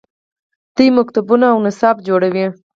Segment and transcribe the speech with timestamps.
[0.75, 2.45] دوی مکتبونه او نصاب جوړوي.